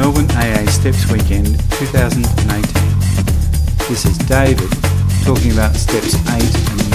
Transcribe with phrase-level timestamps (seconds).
[0.00, 2.24] Melbourne AA Steps Weekend 2018.
[3.86, 4.70] This is David
[5.24, 6.90] talking about steps 8 and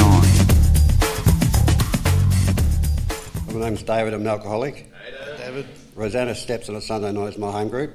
[3.53, 3.59] 9.
[3.59, 4.91] My name's David, I'm an alcoholic.
[5.05, 5.67] Hey, David.
[5.93, 7.93] Rosanna Steps on a Sunday night is my home group.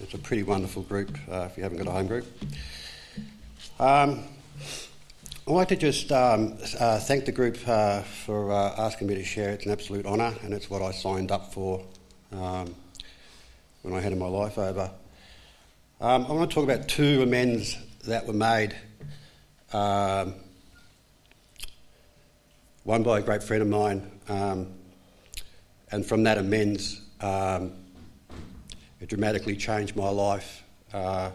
[0.00, 2.24] It's a pretty wonderful group uh, if you haven't got a home group.
[3.78, 4.24] Um,
[5.46, 9.24] I'd like to just um, uh, thank the group uh, for uh, asking me to
[9.24, 9.50] share.
[9.50, 11.84] It's an absolute honour, and it's what I signed up for
[12.32, 12.74] um,
[13.84, 14.90] when I handed my life over.
[16.00, 17.76] Um, I want to talk about two amends
[18.06, 18.74] that were made.
[19.74, 20.34] Um,
[22.84, 24.72] one by a great friend of mine, um,
[25.92, 27.72] and from that amends, um,
[29.00, 30.62] it dramatically changed my life
[30.94, 31.30] uh,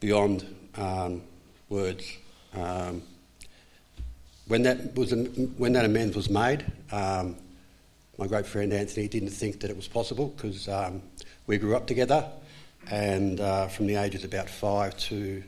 [0.00, 0.46] beyond
[0.76, 1.22] um,
[1.68, 2.10] words.
[2.54, 3.02] Um,
[4.46, 7.36] when that was when that amends was made, um,
[8.18, 11.02] my great friend Anthony didn't think that it was possible because um,
[11.46, 12.28] we grew up together,
[12.90, 15.42] and uh, from the ages about five to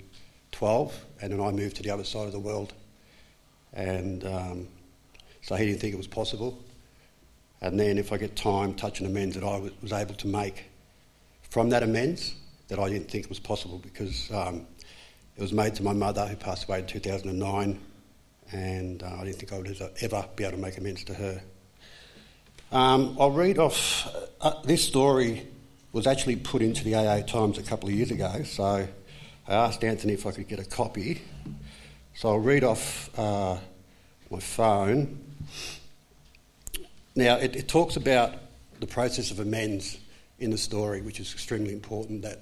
[0.52, 2.72] twelve, and then I moved to the other side of the world,
[3.72, 4.68] and um,
[5.42, 6.62] so he didn't think it was possible.
[7.60, 10.66] And then, if I get time, touch amends that I was able to make
[11.56, 12.34] from that amends
[12.68, 14.66] that I didn't think was possible because um,
[15.36, 17.80] it was made to my mother, who passed away in 2009,
[18.52, 21.40] and uh, I didn't think I would ever be able to make amends to her.
[22.72, 24.12] Um, I'll read off.
[24.40, 25.46] Uh, this story
[25.92, 28.88] was actually put into the AA Times a couple of years ago, so I
[29.54, 31.22] asked Anthony if I could get a copy.
[32.14, 33.56] So I'll read off uh,
[34.30, 35.16] my phone.
[37.14, 38.34] Now, it, it talks about
[38.80, 39.98] the process of amends
[40.40, 42.40] in the story, which is extremely important that,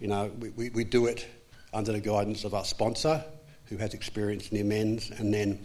[0.00, 1.26] you know, we, we, we do it
[1.74, 3.22] under the guidance of our sponsor,
[3.66, 5.58] who has experience in the amends, and then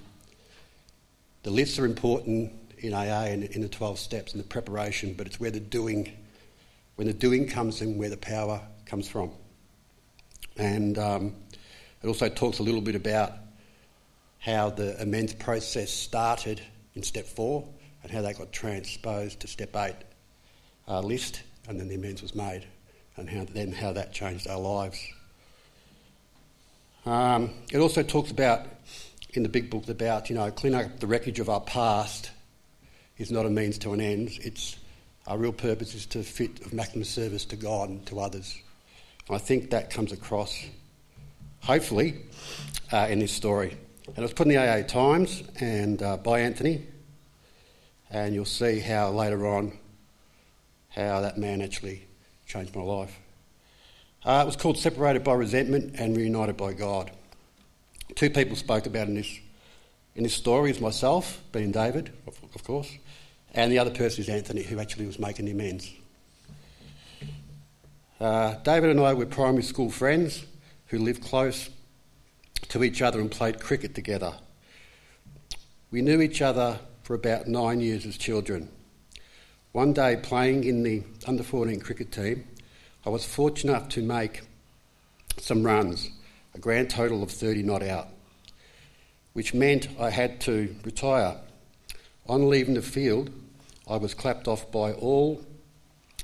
[1.44, 2.52] the lists are important
[2.82, 6.12] in AA and in the 12 steps and the preparation, but it's where the doing,
[6.96, 9.32] when the doing comes in, where the power comes from.
[10.58, 11.36] And um,
[12.02, 13.34] it also talks a little bit about
[14.40, 16.62] how the amends process started
[16.96, 17.68] in step four
[18.03, 19.96] and how that got transposed to step eight
[20.88, 22.66] uh, list, and then the amends was made,
[23.16, 25.00] and how, then how that changed our lives.
[27.06, 28.66] Um, it also talks about,
[29.34, 32.31] in the big book, about, you know, cleaning up the wreckage of our past
[33.22, 34.32] is not a means to an end.
[34.42, 34.78] It's,
[35.28, 38.59] our real purpose is to fit of maximum service to God and to others.
[39.28, 40.66] And I think that comes across,
[41.62, 42.16] hopefully,
[42.92, 43.78] uh, in this story.
[44.08, 46.86] And it was put in the AA Times and uh, by Anthony,
[48.09, 49.78] and you'll see how later on
[50.90, 52.06] how that man actually
[52.46, 53.18] changed my life.
[54.26, 57.12] Uh, it was called Separated by Resentment and Reunited by God.
[58.16, 59.40] Two people spoke about in this,
[60.16, 62.91] in this story is myself, being David, of, of course,
[63.53, 65.91] and the other person is Anthony, who actually was making the amends.
[68.19, 70.45] Uh, David and I were primary school friends
[70.88, 71.69] who lived close
[72.69, 74.33] to each other and played cricket together.
[75.89, 78.69] We knew each other for about nine years as children.
[79.72, 82.45] One day, playing in the under 14 cricket team,
[83.05, 84.41] I was fortunate enough to make
[85.38, 86.09] some runs,
[86.53, 88.09] a grand total of 30 not out,
[89.34, 91.38] which meant I had to retire.
[92.28, 93.30] On leaving the field,
[93.88, 95.44] I was clapped off by all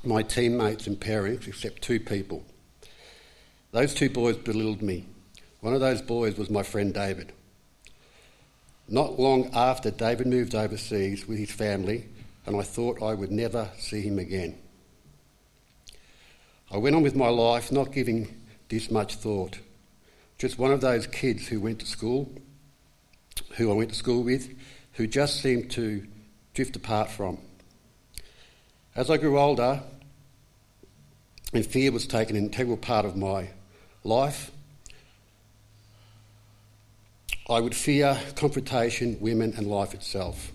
[0.04, 2.44] my teammates and parents except two people.
[3.72, 5.06] Those two boys belittled me.
[5.62, 7.34] One of those boys was my friend David.
[8.88, 12.06] Not long after, David moved overseas with his family,
[12.46, 14.58] and I thought I would never see him again.
[16.72, 19.60] I went on with my life not giving this much thought.
[20.38, 22.32] Just one of those kids who went to school,
[23.58, 24.56] who I went to school with,
[24.94, 26.06] who just seemed to
[26.54, 27.40] drift apart from.
[28.96, 29.82] As I grew older,
[31.54, 33.50] and fear was taken an integral part of my
[34.04, 34.52] life,
[37.50, 40.52] I would fear confrontation, women, and life itself.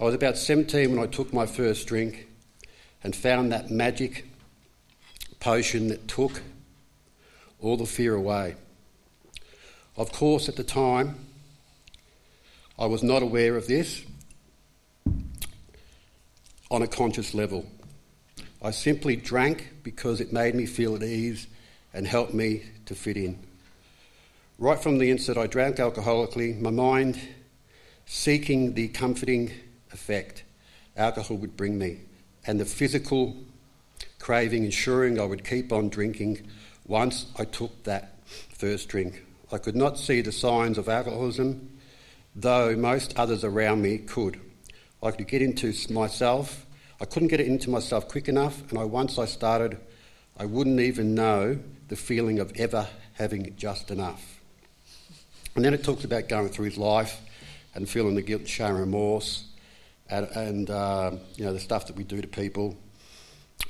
[0.00, 2.28] I was about 17 when I took my first drink
[3.02, 4.26] and found that magic
[5.40, 6.42] potion that took
[7.60, 8.54] all the fear away.
[9.96, 11.23] Of course, at the time,
[12.76, 14.04] I was not aware of this
[16.70, 17.66] on a conscious level.
[18.60, 21.46] I simply drank because it made me feel at ease
[21.92, 23.38] and helped me to fit in.
[24.58, 27.20] Right from the instant, I drank alcoholically, my mind
[28.06, 29.52] seeking the comforting
[29.92, 30.42] effect
[30.96, 32.00] alcohol would bring me,
[32.46, 33.36] and the physical
[34.18, 36.40] craving, ensuring I would keep on drinking
[36.86, 39.22] once I took that first drink.
[39.52, 41.73] I could not see the signs of alcoholism,
[42.34, 44.40] though most others around me could.
[45.02, 46.66] I could get into myself,
[47.00, 49.78] I couldn't get it into myself quick enough, and I, once I started,
[50.38, 51.58] I wouldn't even know
[51.88, 54.40] the feeling of ever having just enough.
[55.54, 57.20] And then it talks about going through his life
[57.74, 59.44] and feeling the guilt, shame, remorse,
[60.08, 62.76] and, and uh, you know the stuff that we do to people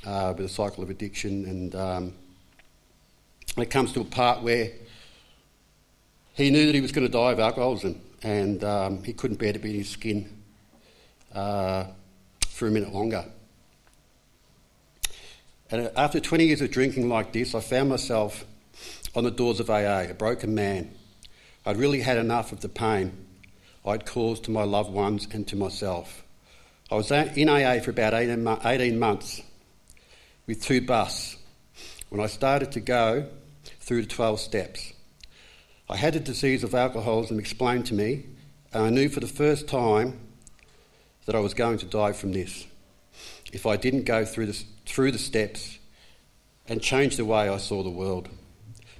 [0.05, 1.45] uh, with a cycle of addiction.
[1.45, 2.13] And um,
[3.57, 4.71] it comes to a part where
[6.33, 9.53] he knew that he was going to die of alcoholism, and um, he couldn't bear
[9.53, 10.27] to be in his skin
[11.31, 11.85] uh,
[12.47, 13.23] for a minute longer.
[15.69, 18.43] And after 20 years of drinking like this, I found myself
[19.15, 20.91] on the doors of AA, a broken man.
[21.67, 23.25] I'd really had enough of the pain
[23.85, 26.23] I'd caused to my loved ones and to myself.
[26.91, 29.41] I was in AA for about 18 months
[30.47, 31.37] with two busts
[32.09, 33.27] when I started to go
[33.81, 34.94] through the 12 steps.
[35.87, 38.25] I had the disease of alcoholism explained to me,
[38.73, 40.19] and I knew for the first time
[41.25, 42.65] that I was going to die from this
[43.53, 45.77] if I didn't go through the, through the steps
[46.67, 48.29] and change the way I saw the world.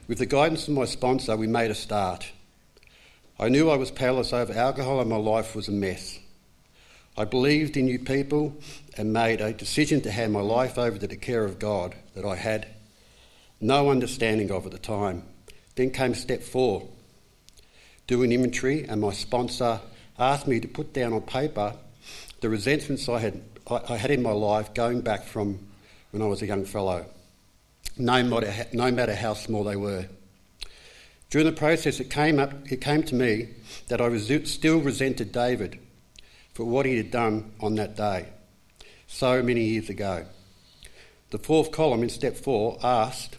[0.08, 2.32] With the guidance of my sponsor, we made a start.
[3.40, 6.20] I knew I was powerless over alcohol and my life was a mess.
[7.18, 8.56] I believed in you people
[8.98, 12.26] and made a decision to hand my life over to the care of God that
[12.26, 12.68] I had
[13.60, 15.24] no understanding of at the time.
[15.75, 16.88] Then came step four
[18.07, 19.81] do an inventory, and my sponsor
[20.19, 21.75] asked me to put down on paper
[22.42, 25.60] the resentments I had, I had in my life going back from
[26.12, 27.06] when I was a young fellow,
[27.98, 30.06] no matter, no matter how small they were.
[31.31, 33.50] During the process, it came, up, it came to me
[33.88, 35.80] that I still resented David
[36.54, 38.27] for what he had done on that day,
[39.07, 40.25] so many years ago.
[41.31, 43.38] The fourth column in step four asked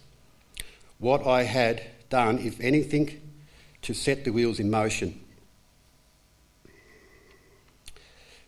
[0.99, 3.21] what I had done, if anything,
[3.83, 5.21] to set the wheels in motion,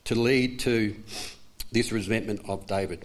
[0.04, 0.96] to lead to
[1.70, 3.04] this resentment of David.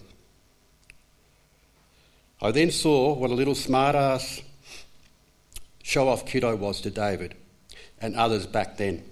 [2.41, 4.41] I then saw what a little smart-ass
[5.81, 7.35] show-off kid I was to David
[7.99, 9.03] and others back then.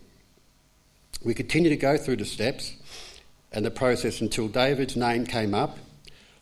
[1.23, 2.75] We continued to go through the steps
[3.51, 5.77] and the process until David's name came up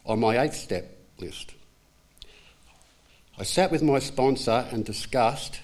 [0.06, 1.54] on my eighth step list.
[3.40, 5.62] I sat with my sponsor and discussed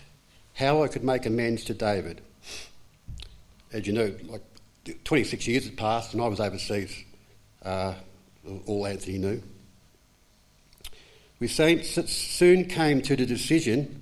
[0.53, 2.21] how I could make amends to David.
[3.73, 4.41] As you know, like
[5.03, 7.03] 26 years had passed and I was overseas,
[7.63, 7.95] uh,
[8.65, 9.41] all Anthony knew.
[11.39, 14.01] We soon came to the decision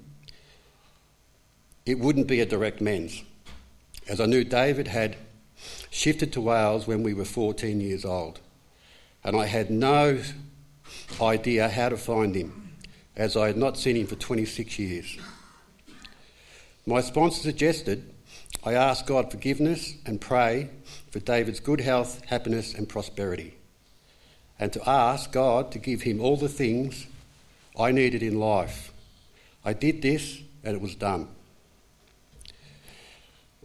[1.85, 3.23] it wouldn't be a direct mens
[4.07, 5.15] as I knew David had
[5.89, 8.39] shifted to Wales when we were 14 years old,
[9.23, 10.21] and I had no
[11.21, 12.62] idea how to find him,
[13.15, 15.17] as I had not seen him for 26 years.
[16.85, 18.13] My sponsor suggested
[18.63, 20.69] I ask God forgiveness and pray
[21.11, 23.55] for David's good health, happiness, and prosperity,
[24.59, 27.07] and to ask God to give him all the things
[27.77, 28.93] I needed in life.
[29.65, 31.27] I did this, and it was done.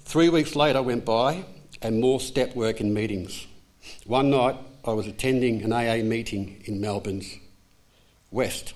[0.01, 1.45] Three weeks later went by,
[1.83, 3.47] and more step work and meetings.
[4.07, 7.37] One night, I was attending an AA meeting in Melbourne's
[8.31, 8.75] West.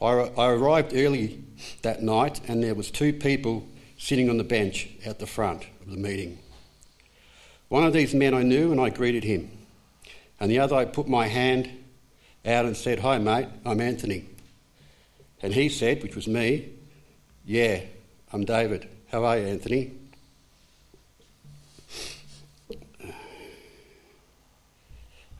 [0.00, 1.42] I, I arrived early
[1.82, 3.68] that night, and there was two people
[3.98, 6.38] sitting on the bench at the front of the meeting.
[7.68, 9.50] One of these men I knew, and I greeted him,
[10.40, 11.70] and the other I put my hand
[12.46, 14.24] out and said, "Hi, mate, I'm Anthony."
[15.42, 16.70] And he said, which was me,
[17.44, 17.82] "Yeah,
[18.32, 18.88] I'm David.
[19.12, 19.92] How are you, Anthony?"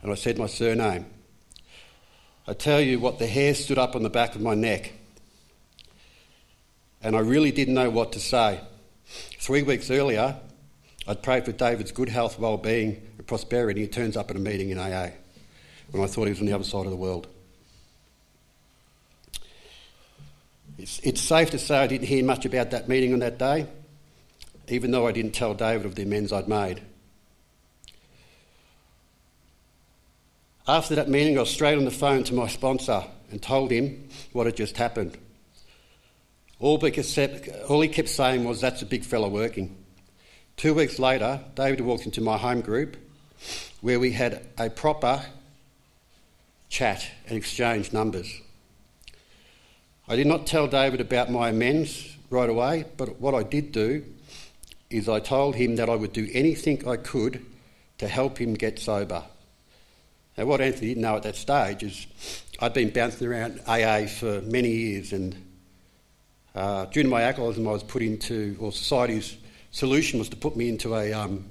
[0.02, 1.06] and I said my surname.
[2.46, 4.92] I tell you what, the hair stood up on the back of my neck.
[7.02, 8.60] And I really didn't know what to say.
[9.38, 10.36] Three weeks earlier,
[11.06, 13.82] I'd prayed for David's good health, well being, and prosperity.
[13.82, 15.10] And he turns up at a meeting in AA
[15.90, 17.26] when I thought he was on the other side of the world.
[20.78, 23.66] It's, it's safe to say I didn't hear much about that meeting on that day,
[24.68, 26.80] even though I didn't tell David of the amends I'd made.
[30.70, 34.08] After that meeting, I was straight on the phone to my sponsor and told him
[34.32, 35.18] what had just happened.
[36.60, 36.80] All,
[37.68, 39.76] all he kept saying was, That's a big fella working.
[40.56, 42.96] Two weeks later, David walked into my home group
[43.80, 45.24] where we had a proper
[46.68, 48.32] chat and exchanged numbers.
[50.06, 54.04] I did not tell David about my amends right away, but what I did do
[54.88, 57.44] is I told him that I would do anything I could
[57.98, 59.24] to help him get sober.
[60.40, 62.06] Now, what Anthony didn't know at that stage is
[62.60, 65.36] I'd been bouncing around AA for many years, and
[66.54, 69.36] uh, due to my alcoholism, I was put into, or society's
[69.70, 71.44] solution was to put me into a, um,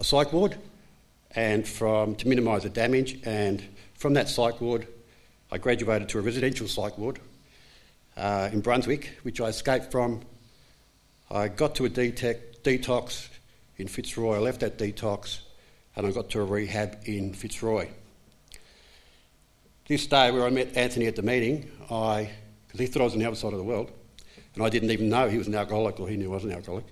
[0.00, 0.56] a psych ward,
[1.32, 3.20] and from to minimise the damage.
[3.26, 4.88] And from that psych ward,
[5.52, 7.20] I graduated to a residential psych ward
[8.16, 10.22] uh, in Brunswick, which I escaped from.
[11.30, 13.28] I got to a detox
[13.76, 14.36] in Fitzroy.
[14.36, 15.40] I left that detox,
[15.98, 17.88] and I got to a rehab in Fitzroy.
[19.88, 22.30] This day, where I met Anthony at the meeting, I
[22.68, 23.90] because he thought I was on the other side of the world,
[24.54, 26.52] and I didn't even know he was an alcoholic or he knew I was an
[26.52, 26.84] alcoholic.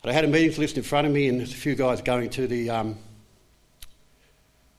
[0.00, 2.00] But I had a meetings list in front of me, and there's a few guys
[2.00, 2.96] going to the um,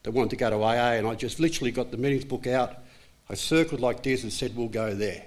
[0.01, 2.79] that wanted to go to AA, and I just literally got the meetings book out.
[3.29, 5.23] I circled like this and said, "We'll go there,"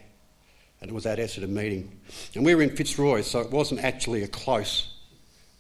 [0.81, 2.01] and it was at Essendon meeting.
[2.35, 4.93] And we were in Fitzroy, so it wasn't actually a close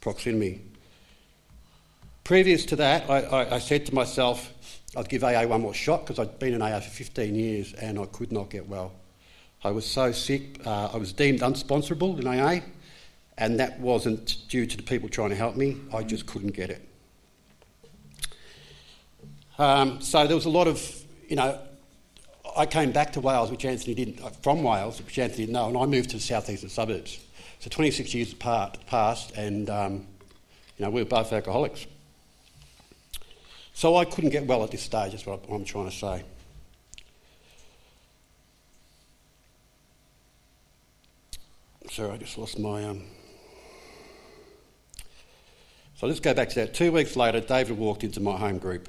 [0.00, 0.62] proximity.
[2.28, 4.52] Previous to that, I, I, I said to myself,
[4.94, 7.98] I'd give AA one more shot because I'd been in AA for 15 years and
[7.98, 8.92] I could not get well.
[9.64, 12.62] I was so sick, uh, I was deemed unsponsorable in AA,
[13.38, 16.68] and that wasn't due to the people trying to help me, I just couldn't get
[16.68, 16.86] it.
[19.58, 21.58] Um, so there was a lot of, you know,
[22.54, 25.68] I came back to Wales, which Anthony didn't, uh, from Wales, which Anthony didn't know,
[25.68, 27.24] and I moved to the southeastern suburbs.
[27.60, 30.06] So 26 years apart, passed, and um,
[30.76, 31.86] you know we were both alcoholics.
[33.78, 35.12] So I couldn't get well at this stage.
[35.12, 36.24] That's what I'm trying to say.
[41.88, 42.84] Sorry, I just lost my.
[42.84, 43.04] Um...
[45.94, 46.74] So let's go back to that.
[46.74, 48.88] Two weeks later, David walked into my home group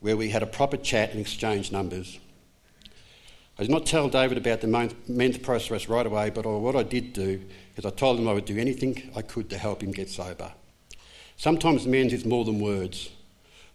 [0.00, 2.20] where we had a proper chat and exchanged numbers.
[3.58, 7.14] I did not tell David about the men's process right away, but what I did
[7.14, 7.40] do
[7.78, 10.52] is I told him I would do anything I could to help him get sober.
[11.38, 13.08] Sometimes men's is more than words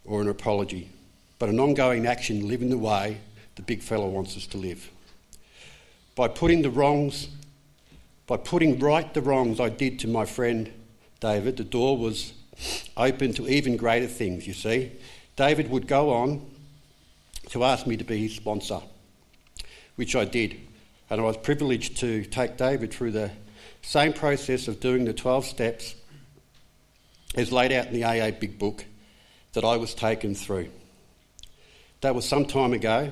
[0.08, 0.90] or an apology,
[1.38, 3.18] but an ongoing action living the way
[3.56, 4.90] the big fellow wants us to live.
[6.16, 7.28] By putting the wrongs,
[8.26, 10.72] by putting right the wrongs I did to my friend
[11.20, 12.34] David, the door was
[12.96, 14.92] open to even greater things, you see.
[15.36, 16.50] David would go on
[17.50, 18.82] to ask me to be his sponsor
[19.98, 20.56] which I did.
[21.10, 23.32] And I was privileged to take David through the
[23.82, 25.96] same process of doing the 12 steps
[27.36, 28.86] as laid out in the AA Big Book
[29.58, 30.70] that I was taken through.
[32.02, 33.12] That was some time ago,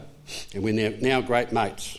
[0.53, 1.97] and we're now great mates,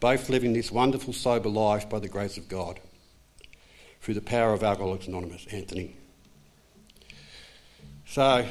[0.00, 2.80] both living this wonderful, sober life by the grace of God
[4.00, 5.94] through the power of Alcoholics Anonymous, Anthony.
[8.06, 8.44] So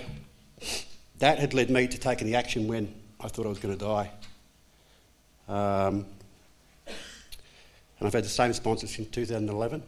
[1.20, 3.86] that had led me to taking the action when I thought I was going to
[3.86, 4.10] die.
[5.50, 6.06] Um,
[6.88, 9.84] and I've had the same sponsor since 2011.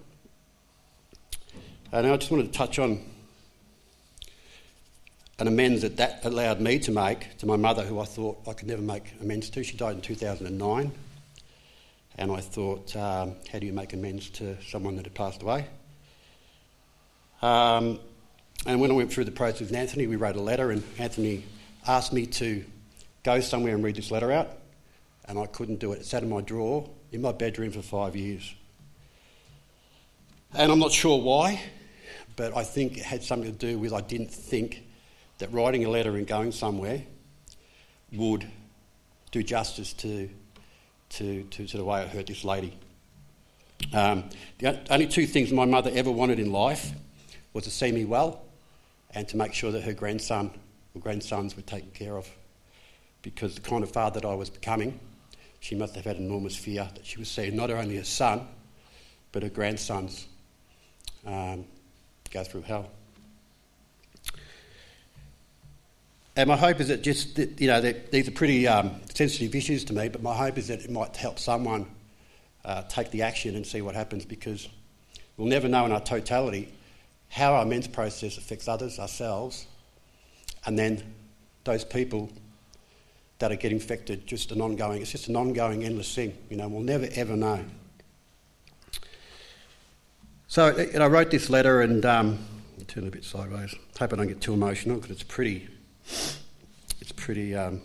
[1.94, 3.13] And I just wanted to touch on
[5.44, 8.54] an amends that that allowed me to make to my mother, who I thought I
[8.54, 9.64] could never make amends to.
[9.64, 10.92] She died in 2009.
[12.18, 15.66] And I thought, um, how do you make amends to someone that had passed away?
[17.42, 18.00] Um,
[18.66, 21.44] and when I went through the process with Anthony, we wrote a letter, and Anthony
[21.86, 22.64] asked me to
[23.24, 24.48] go somewhere and read this letter out
[25.26, 26.00] and I couldn't do it.
[26.00, 28.56] It sat in my drawer in my bedroom for five years.
[30.54, 31.62] And I'm not sure why,
[32.38, 34.84] but I think it had something to do with I didn't think
[35.40, 37.04] that writing a letter and going somewhere
[38.12, 38.48] would
[39.32, 40.30] do justice to,
[41.10, 42.78] to, to, to the way I hurt this lady.
[43.92, 46.92] Um, the only two things my mother ever wanted in life
[47.54, 48.44] was to see me well
[49.14, 50.52] and to make sure that her grandson
[50.96, 52.30] or grandsons were taken care of.
[53.22, 55.00] Because the kind of father that I was becoming,
[55.60, 58.48] she must have had enormous fear that she was seeing not only her son,
[59.32, 60.28] but her grandsons
[61.26, 61.66] um,
[62.32, 62.90] go through hell.
[66.36, 69.84] And my hope is that just, that, you know, these are pretty um, sensitive issues
[69.86, 71.86] to me, but my hope is that it might help someone
[72.66, 74.68] uh, take the action and see what happens because
[75.38, 76.74] we'll never know in our totality
[77.30, 79.66] how our men's process affects others, ourselves,
[80.66, 81.04] and then
[81.64, 82.30] those people
[83.40, 86.38] that are getting infected, just an ongoing, it's just an ongoing, endless thing.
[86.50, 87.64] You know, we'll never ever know.
[90.48, 92.40] So I wrote this letter and um,
[92.88, 93.74] turn a bit sideways.
[94.00, 95.68] Hope I don't get too emotional because it's pretty,
[96.08, 97.56] it's pretty.
[97.56, 97.82] Um,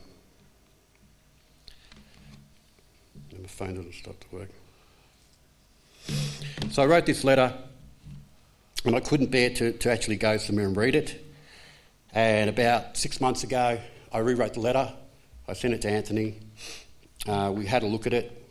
[3.40, 4.48] my phone doesn't stop to work.
[6.70, 7.52] So I wrote this letter
[8.84, 11.24] and I couldn't bear to, to actually go somewhere and read it.
[12.12, 13.78] And about six months ago,
[14.12, 14.92] I rewrote the letter
[15.50, 16.34] I sent it to Anthony.
[17.26, 18.46] Uh, we had a look at it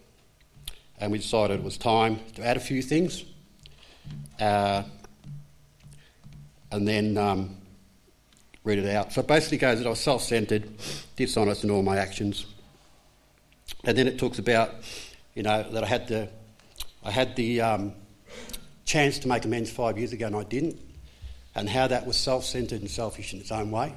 [1.00, 3.24] and we decided it was time to add a few things.
[4.40, 4.82] Uh,
[6.72, 7.57] and then um,
[8.68, 9.14] read it out.
[9.14, 10.70] So it basically goes that I was self centered,
[11.16, 12.46] dishonest in all my actions.
[13.84, 14.76] And then it talks about,
[15.34, 16.30] you know, that I had the,
[17.04, 17.94] I had the um,
[18.86, 20.80] chance to make amends five years ago and I didn't.
[21.56, 23.94] and how that was self centered and selfish in its own way.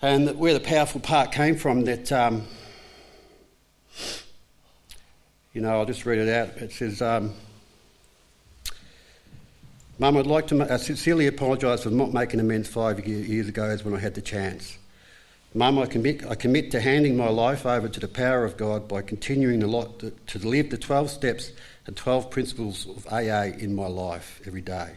[0.00, 2.46] And where the powerful part came from that, um,
[5.52, 6.56] you know, I'll just read it out.
[6.56, 7.34] It says, um,
[10.00, 13.94] Mum, I'd like to sincerely apologise for not making amends five years ago as when
[13.94, 14.78] I had the chance.
[15.52, 18.88] Mum, I commit, I commit to handing my life over to the power of God
[18.88, 21.52] by continuing to, to live the 12 steps
[21.86, 24.94] and 12 principles of AA in my life every day.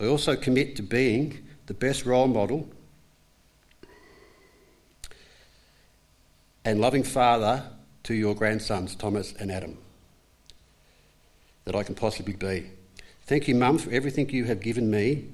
[0.00, 2.66] I also commit to being the best role model
[6.64, 7.62] and loving father
[8.04, 9.76] to your grandsons, Thomas and Adam,
[11.66, 12.70] that I can possibly be.
[13.30, 15.28] Thank you, Mum, for everything you have given me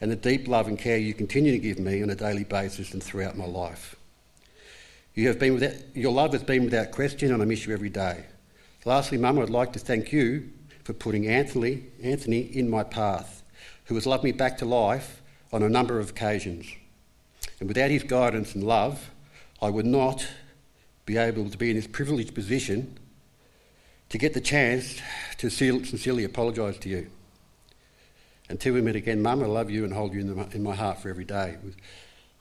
[0.00, 2.92] and the deep love and care you continue to give me on a daily basis
[2.92, 3.96] and throughout my life.
[5.16, 7.88] You have been without, your love has been without question, and I miss you every
[7.88, 8.24] day.
[8.84, 10.48] Lastly, Mum, I'd like to thank you
[10.84, 13.42] for putting Anthony, Anthony in my path,
[13.86, 15.20] who has loved me back to life
[15.52, 16.72] on a number of occasions.
[17.58, 19.10] And without his guidance and love,
[19.60, 20.24] I would not
[21.04, 22.96] be able to be in this privileged position
[24.08, 25.00] to get the chance
[25.38, 27.10] to sincerely apologise to you.
[28.50, 30.74] Until we meet again, Mum, I love you and hold you in, the, in my
[30.74, 31.56] heart for every day.
[31.62, 31.76] With,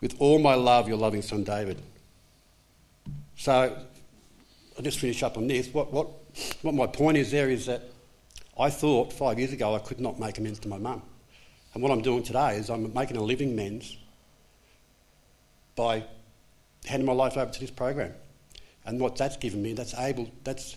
[0.02, 1.80] with all my love, your loving son David.
[3.38, 3.78] So
[4.76, 5.72] I'll just finish up on this.
[5.72, 6.10] What, what,
[6.64, 7.84] what my point is there is that
[8.58, 11.04] I thought five years ago I could not make amends to my mum.
[11.76, 13.96] And what I'm doing today is I'm making a living amends
[15.76, 16.04] by
[16.86, 18.16] handing my life over to this program.
[18.84, 20.76] And what that's given me, that's able, that's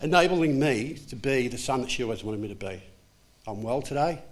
[0.00, 2.80] enabling me to be the son that she always wanted me to be.
[3.44, 4.22] I'm well today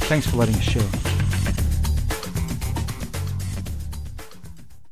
[0.08, 1.19] Thanks for letting us share.